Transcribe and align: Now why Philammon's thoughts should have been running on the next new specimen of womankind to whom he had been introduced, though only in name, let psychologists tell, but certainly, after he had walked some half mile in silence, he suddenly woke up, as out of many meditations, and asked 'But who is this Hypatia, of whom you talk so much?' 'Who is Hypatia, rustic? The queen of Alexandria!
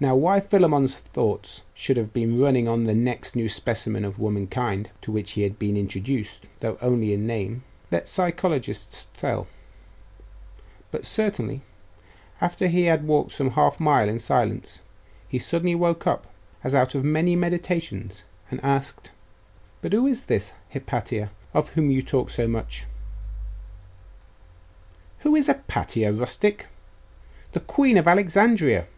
Now 0.00 0.16
why 0.16 0.40
Philammon's 0.40 0.98
thoughts 0.98 1.62
should 1.72 1.96
have 1.98 2.12
been 2.12 2.40
running 2.40 2.66
on 2.66 2.82
the 2.82 2.96
next 2.96 3.36
new 3.36 3.48
specimen 3.48 4.04
of 4.04 4.18
womankind 4.18 4.90
to 5.02 5.12
whom 5.12 5.22
he 5.22 5.42
had 5.42 5.56
been 5.56 5.76
introduced, 5.76 6.46
though 6.58 6.76
only 6.82 7.12
in 7.12 7.28
name, 7.28 7.62
let 7.92 8.08
psychologists 8.08 9.06
tell, 9.16 9.46
but 10.90 11.06
certainly, 11.06 11.60
after 12.40 12.66
he 12.66 12.86
had 12.86 13.06
walked 13.06 13.30
some 13.30 13.50
half 13.52 13.78
mile 13.78 14.08
in 14.08 14.18
silence, 14.18 14.80
he 15.28 15.38
suddenly 15.38 15.76
woke 15.76 16.08
up, 16.08 16.26
as 16.64 16.74
out 16.74 16.96
of 16.96 17.04
many 17.04 17.36
meditations, 17.36 18.24
and 18.50 18.58
asked 18.64 19.12
'But 19.80 19.92
who 19.92 20.08
is 20.08 20.24
this 20.24 20.54
Hypatia, 20.72 21.30
of 21.54 21.68
whom 21.74 21.92
you 21.92 22.02
talk 22.02 22.30
so 22.30 22.48
much?' 22.48 22.84
'Who 25.20 25.36
is 25.36 25.46
Hypatia, 25.46 26.12
rustic? 26.12 26.66
The 27.52 27.60
queen 27.60 27.96
of 27.96 28.08
Alexandria! 28.08 28.88